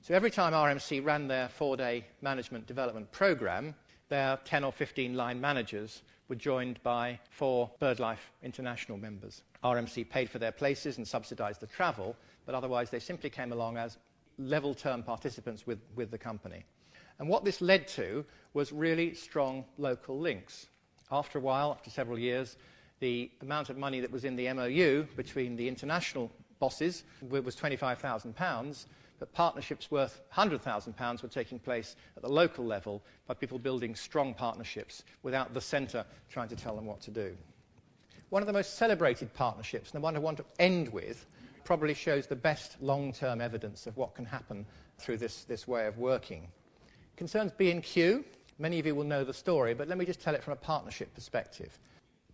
So 0.00 0.14
every 0.14 0.30
time 0.30 0.52
RMC 0.52 1.04
ran 1.04 1.28
their 1.28 1.48
four 1.48 1.76
day 1.76 2.04
management 2.20 2.66
development 2.66 3.10
program, 3.12 3.74
their 4.08 4.38
10 4.44 4.64
or 4.64 4.72
15 4.72 5.14
line 5.14 5.40
managers 5.40 6.02
were 6.28 6.36
joined 6.36 6.82
by 6.82 7.18
four 7.30 7.70
BirdLife 7.80 8.18
International 8.42 8.98
members. 8.98 9.42
RMC 9.62 10.08
paid 10.08 10.28
for 10.28 10.38
their 10.38 10.52
places 10.52 10.98
and 10.98 11.06
subsidized 11.08 11.60
the 11.60 11.66
travel, 11.66 12.16
but 12.46 12.54
otherwise 12.54 12.90
they 12.90 13.00
simply 13.00 13.30
came 13.30 13.52
along 13.52 13.76
as 13.76 13.98
level 14.38 14.74
term 14.74 15.02
participants 15.02 15.66
with, 15.66 15.80
with 15.96 16.10
the 16.10 16.18
company. 16.18 16.64
And 17.18 17.28
what 17.28 17.44
this 17.44 17.60
led 17.60 17.86
to 17.88 18.24
was 18.54 18.72
really 18.72 19.14
strong 19.14 19.64
local 19.78 20.18
links. 20.18 20.66
After 21.10 21.38
a 21.38 21.42
while, 21.42 21.70
after 21.70 21.90
several 21.90 22.18
years, 22.18 22.56
the 23.00 23.30
amount 23.42 23.70
of 23.70 23.76
money 23.76 24.00
that 24.00 24.10
was 24.10 24.24
in 24.24 24.36
the 24.36 24.52
MOU 24.52 25.04
between 25.16 25.56
the 25.56 25.68
international 25.68 26.30
bosses 26.58 27.04
was 27.20 27.56
£25,000, 27.56 28.86
but 29.18 29.32
partnerships 29.32 29.90
worth 29.90 30.20
£100,000 30.34 31.22
were 31.22 31.28
taking 31.28 31.58
place 31.58 31.96
at 32.16 32.22
the 32.22 32.28
local 32.28 32.64
level 32.64 33.02
by 33.26 33.34
people 33.34 33.58
building 33.58 33.94
strong 33.94 34.34
partnerships 34.34 35.04
without 35.22 35.54
the 35.54 35.60
centre 35.60 36.04
trying 36.30 36.48
to 36.48 36.56
tell 36.56 36.74
them 36.74 36.86
what 36.86 37.00
to 37.02 37.10
do. 37.10 37.36
One 38.30 38.42
of 38.42 38.46
the 38.46 38.52
most 38.52 38.76
celebrated 38.76 39.32
partnerships, 39.34 39.90
and 39.90 40.00
the 40.00 40.04
one 40.04 40.16
I 40.16 40.20
want 40.20 40.38
to 40.38 40.44
end 40.58 40.88
with, 40.88 41.26
probably 41.64 41.94
shows 41.94 42.26
the 42.26 42.36
best 42.36 42.80
long 42.80 43.12
term 43.12 43.40
evidence 43.40 43.86
of 43.86 43.96
what 43.96 44.14
can 44.14 44.24
happen 44.24 44.66
through 44.98 45.16
this, 45.16 45.44
this 45.44 45.66
way 45.66 45.86
of 45.86 45.98
working. 45.98 46.48
Concerns 47.16 47.52
B&Q. 47.52 48.24
Many 48.58 48.78
of 48.78 48.86
you 48.86 48.94
will 48.94 49.04
know 49.04 49.24
the 49.24 49.34
story, 49.34 49.74
but 49.74 49.88
let 49.88 49.98
me 49.98 50.04
just 50.04 50.20
tell 50.20 50.34
it 50.34 50.42
from 50.42 50.52
a 50.52 50.56
partnership 50.56 51.12
perspective. 51.14 51.78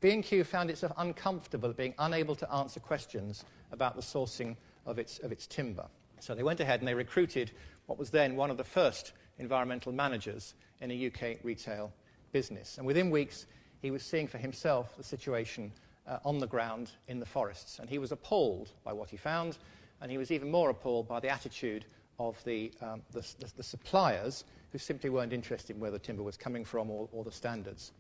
B&Q 0.01 0.45
found 0.45 0.71
itself 0.71 0.93
uncomfortable 0.99 1.73
being 1.73 1.95
unable 1.99 2.35
to 2.35 2.53
answer 2.53 2.81
questions 2.81 3.45
about 3.73 3.97
the 3.97 4.03
sourcing 4.03 4.57
of 4.87 4.99
its, 4.99 5.19
of 5.21 5.33
its 5.33 5.47
timber. 5.47 5.87
So 6.21 6.35
they 6.35 6.43
went 6.43 6.61
ahead 6.61 6.81
and 6.81 6.89
they 6.89 6.95
recruited 6.95 7.53
what 7.87 7.99
was 7.99 8.11
then 8.11 8.37
one 8.37 8.51
of 8.51 8.57
the 8.57 8.65
first 8.65 9.13
environmental 9.39 9.93
managers 9.93 10.55
in 10.81 10.91
a 10.91 11.07
UK 11.07 11.39
retail 11.43 11.93
business. 12.33 12.79
And 12.79 12.87
within 12.87 13.11
weeks, 13.11 13.47
he 13.83 13.91
was 13.91 14.03
seeing 14.03 14.27
for 14.27 14.39
himself 14.39 14.97
the 14.97 15.03
situation 15.03 15.73
uh, 16.11 16.19
on 16.25 16.39
the 16.39 16.47
ground 16.47 16.91
in 17.09 17.21
the 17.21 17.27
forests. 17.27 17.79
And 17.79 17.89
he 17.89 17.99
was 17.99 18.13
appalled 18.13 18.73
by 18.85 18.93
what 18.93 19.09
he 19.09 19.17
found, 19.17 19.59
and 20.03 20.11
he 20.11 20.19
was 20.19 20.31
even 20.31 20.51
more 20.51 20.71
appalled 20.71 21.09
by 21.09 21.21
the 21.21 21.29
attitude 21.29 21.87
of 22.19 22.43
the, 22.45 22.73
um, 22.83 23.03
the, 23.13 23.21
the, 23.39 23.51
the, 23.57 23.63
suppliers 23.63 24.45
who 24.73 24.79
simply 24.79 25.09
weren't 25.09 25.33
interested 25.33 25.75
in 25.75 25.81
where 25.81 25.91
the 25.91 25.99
timber 25.99 26.23
was 26.23 26.37
coming 26.37 26.65
from 26.65 26.91
or, 26.91 27.09
or 27.13 27.25
the 27.25 27.33
standards. 27.33 27.93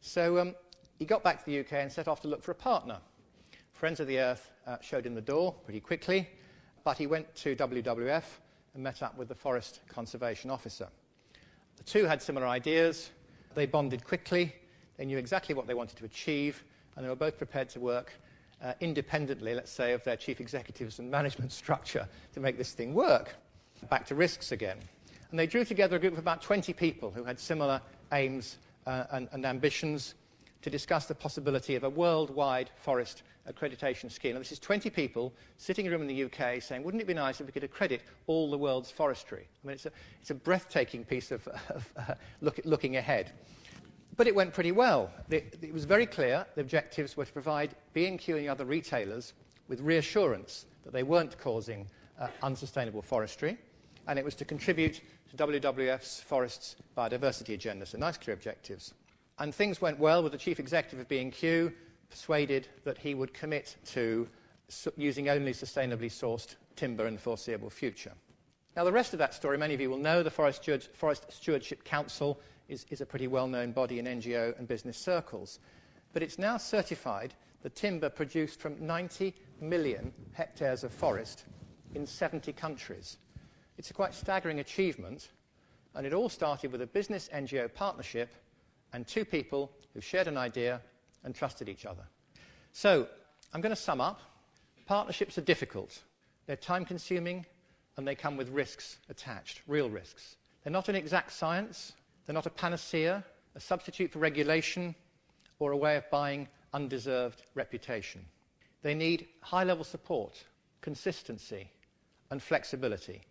So 0.00 0.38
um, 0.38 0.54
he 0.98 1.04
got 1.04 1.22
back 1.22 1.44
to 1.44 1.46
the 1.46 1.60
UK 1.60 1.74
and 1.74 1.92
set 1.92 2.08
off 2.08 2.20
to 2.22 2.28
look 2.28 2.42
for 2.42 2.50
a 2.50 2.56
partner. 2.56 2.98
Friends 3.72 4.00
of 4.00 4.08
the 4.08 4.18
Earth 4.18 4.50
uh, 4.66 4.78
showed 4.80 5.06
him 5.06 5.14
the 5.14 5.20
door 5.20 5.54
pretty 5.64 5.80
quickly, 5.80 6.28
but 6.82 6.98
he 6.98 7.06
went 7.06 7.32
to 7.36 7.54
WWF 7.54 8.24
and 8.74 8.82
met 8.82 9.02
up 9.02 9.16
with 9.16 9.28
the 9.28 9.34
Forest 9.34 9.80
Conservation 9.88 10.50
Officer. 10.50 10.88
The 11.76 11.84
two 11.84 12.04
had 12.04 12.20
similar 12.20 12.46
ideas. 12.46 13.10
They 13.54 13.66
bonded 13.66 14.04
quickly. 14.04 14.54
They 14.96 15.04
knew 15.04 15.18
exactly 15.18 15.54
what 15.54 15.66
they 15.66 15.74
wanted 15.74 15.98
to 15.98 16.04
achieve, 16.04 16.64
and 16.96 17.04
they 17.04 17.08
were 17.08 17.16
both 17.16 17.38
prepared 17.38 17.68
to 17.70 17.80
work 17.80 18.12
uh, 18.62 18.72
independently, 18.80 19.54
let's 19.54 19.70
say, 19.70 19.92
of 19.92 20.02
their 20.04 20.16
chief 20.16 20.40
executives 20.40 20.98
and 20.98 21.10
management 21.10 21.52
structure 21.62 22.08
to 22.32 22.40
make 22.40 22.56
this 22.56 22.72
thing 22.72 22.94
work. 22.94 23.36
Back 23.90 24.06
to 24.06 24.14
risks 24.14 24.52
again. 24.52 24.78
And 25.30 25.38
they 25.38 25.46
drew 25.46 25.64
together 25.64 25.96
a 25.96 25.98
group 25.98 26.14
of 26.14 26.18
about 26.18 26.40
20 26.40 26.72
people 26.72 27.10
who 27.10 27.24
had 27.24 27.38
similar 27.38 27.80
aims 28.12 28.58
uh, 28.86 29.04
and, 29.10 29.28
and 29.32 29.44
ambitions 29.44 30.14
to 30.62 30.70
discuss 30.70 31.06
the 31.06 31.14
possibility 31.14 31.74
of 31.74 31.84
a 31.84 31.90
worldwide 31.90 32.70
forest 32.76 33.22
accreditation 33.50 34.10
scheme. 34.10 34.34
And 34.34 34.44
this 34.44 34.52
is 34.52 34.58
20 34.58 34.90
people 34.90 35.32
sitting 35.56 35.86
in 35.86 35.92
a 35.92 35.96
room 35.96 36.08
in 36.08 36.14
the 36.14 36.24
UK 36.24 36.62
saying, 36.62 36.82
wouldn't 36.82 37.00
it 37.00 37.06
be 37.06 37.14
nice 37.14 37.40
if 37.40 37.46
we 37.46 37.52
could 37.52 37.64
accredit 37.64 38.02
all 38.26 38.50
the 38.50 38.58
world's 38.58 38.90
forestry? 38.90 39.46
I 39.62 39.66
mean, 39.66 39.74
it's 39.74 39.86
a, 39.86 39.92
it's 40.20 40.30
a 40.30 40.34
breathtaking 40.34 41.04
piece 41.04 41.30
of, 41.30 41.46
of 41.68 41.92
uh, 41.96 42.14
look, 42.40 42.60
looking 42.64 42.96
ahead. 42.96 43.32
But 44.16 44.26
it 44.26 44.34
went 44.34 44.54
pretty 44.54 44.72
well. 44.72 45.10
It, 45.28 45.58
it 45.60 45.72
was 45.72 45.84
very 45.84 46.06
clear 46.06 46.46
the 46.54 46.62
objectives 46.62 47.16
were 47.16 47.26
to 47.26 47.32
provide 47.32 47.74
B&Q 47.92 48.36
and 48.36 48.44
the 48.44 48.48
other 48.48 48.64
retailers 48.64 49.34
with 49.68 49.80
reassurance 49.80 50.66
that 50.84 50.92
they 50.92 51.02
weren't 51.02 51.38
causing 51.38 51.86
uh, 52.18 52.28
unsustainable 52.42 53.02
forestry, 53.02 53.58
and 54.06 54.18
it 54.18 54.24
was 54.24 54.34
to 54.36 54.44
contribute 54.44 55.02
to 55.30 55.36
WWF's 55.36 56.20
forests 56.20 56.76
biodiversity 56.96 57.54
agenda. 57.54 57.84
So 57.84 57.98
nice, 57.98 58.16
clear 58.16 58.34
objectives. 58.34 58.94
And 59.38 59.54
things 59.54 59.82
went 59.82 59.98
well 59.98 60.22
with 60.22 60.32
the 60.32 60.38
chief 60.38 60.58
executive 60.58 61.00
of 61.00 61.08
B&Q 61.08 61.72
persuaded 62.08 62.68
that 62.84 62.96
he 62.96 63.14
would 63.14 63.34
commit 63.34 63.76
to 63.86 64.26
using 64.96 65.28
only 65.28 65.52
sustainably 65.52 66.10
sourced 66.10 66.56
timber 66.74 67.06
in 67.06 67.14
the 67.14 67.20
foreseeable 67.20 67.70
future. 67.70 68.12
Now, 68.76 68.84
the 68.84 68.92
rest 68.92 69.12
of 69.12 69.18
that 69.18 69.34
story, 69.34 69.58
many 69.58 69.74
of 69.74 69.80
you 69.80 69.90
will 69.90 69.98
know, 69.98 70.22
the 70.22 70.30
Forest, 70.30 70.68
Stewardship 71.30 71.84
Council 71.84 72.40
is, 72.68 72.86
is 72.90 73.00
a 73.00 73.06
pretty 73.06 73.26
well 73.26 73.46
known 73.46 73.72
body 73.72 73.98
in 73.98 74.06
NGO 74.06 74.58
and 74.58 74.66
business 74.66 74.98
circles. 74.98 75.58
But 76.12 76.22
it's 76.22 76.38
now 76.38 76.56
certified 76.56 77.34
the 77.62 77.70
timber 77.70 78.08
produced 78.08 78.60
from 78.60 78.84
90 78.84 79.34
million 79.60 80.12
hectares 80.32 80.84
of 80.84 80.92
forest 80.92 81.44
in 81.94 82.06
70 82.06 82.52
countries. 82.52 83.18
It's 83.78 83.90
a 83.90 83.94
quite 83.94 84.14
staggering 84.14 84.60
achievement, 84.60 85.30
and 85.94 86.06
it 86.06 86.12
all 86.12 86.28
started 86.28 86.72
with 86.72 86.82
a 86.82 86.86
business 86.86 87.28
NGO 87.34 87.72
partnership 87.72 88.34
and 88.92 89.06
two 89.06 89.24
people 89.24 89.72
who 89.94 90.00
shared 90.00 90.28
an 90.28 90.36
idea 90.36 90.80
and 91.24 91.34
trusted 91.34 91.68
each 91.68 91.86
other. 91.86 92.04
So, 92.72 93.08
I'm 93.52 93.60
going 93.60 93.74
to 93.74 93.80
sum 93.80 94.00
up. 94.00 94.20
Partnerships 94.86 95.38
are 95.38 95.42
difficult, 95.42 96.02
they're 96.46 96.56
time 96.56 96.84
consuming, 96.84 97.44
and 97.96 98.06
they 98.06 98.14
come 98.14 98.36
with 98.36 98.48
risks 98.50 98.98
attached, 99.08 99.62
real 99.66 99.90
risks. 99.90 100.36
They're 100.62 100.72
not 100.72 100.88
an 100.88 100.94
exact 100.94 101.32
science, 101.32 101.94
they're 102.26 102.34
not 102.34 102.46
a 102.46 102.50
panacea, 102.50 103.24
a 103.54 103.60
substitute 103.60 104.10
for 104.10 104.18
regulation, 104.18 104.94
or 105.58 105.72
a 105.72 105.76
way 105.76 105.96
of 105.96 106.10
buying 106.10 106.48
undeserved 106.74 107.42
reputation. 107.54 108.24
They 108.82 108.94
need 108.94 109.28
high 109.40 109.64
level 109.64 109.84
support, 109.84 110.44
consistency, 110.80 111.70
and 112.30 112.42
flexibility. 112.42 113.22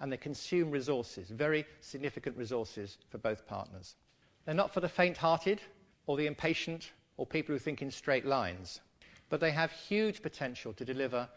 And 0.00 0.10
they 0.10 0.16
consume 0.16 0.70
resources, 0.70 1.28
very 1.30 1.66
significant 1.80 2.36
resources 2.36 2.98
for 3.10 3.18
both 3.18 3.46
partners. 3.46 3.96
They're 4.44 4.54
not 4.54 4.72
for 4.72 4.80
the 4.80 4.88
faint 4.88 5.16
hearted, 5.16 5.60
or 6.06 6.16
the 6.16 6.26
impatient, 6.26 6.92
or 7.16 7.26
people 7.26 7.54
who 7.54 7.58
think 7.58 7.82
in 7.82 7.90
straight 7.90 8.26
lines. 8.26 8.80
But 9.30 9.40
they 9.40 9.50
have 9.50 9.72
huge 9.72 10.22
potential 10.22 10.72
to 10.74 10.84
deliver 10.84 11.28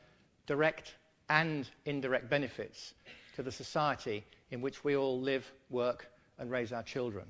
direct 0.45 0.95
and 1.29 1.69
indirect 1.85 2.29
benefits 2.29 2.93
to 3.35 3.43
the 3.43 3.51
society 3.51 4.25
in 4.51 4.61
which 4.61 4.83
we 4.83 4.95
all 4.95 5.19
live, 5.19 5.51
work, 5.69 6.09
and 6.39 6.51
raise 6.51 6.71
our 6.71 6.83
children. 6.83 7.25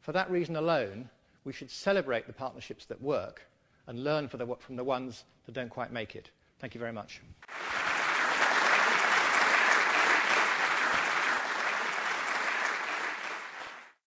For 0.00 0.12
that 0.12 0.30
reason 0.30 0.56
alone, 0.56 1.08
we 1.44 1.52
should 1.52 1.70
celebrate 1.70 2.26
the 2.26 2.32
partnerships 2.32 2.84
that 2.86 3.00
work 3.00 3.42
and 3.86 4.04
learn 4.04 4.28
the, 4.38 4.56
from 4.58 4.76
the 4.76 4.84
ones 4.84 5.24
that 5.46 5.52
don't 5.52 5.70
quite 5.70 5.92
make 5.92 6.14
it. 6.16 6.30
Thank 6.58 6.74
you 6.74 6.80
very 6.80 6.92
much. 6.92 7.20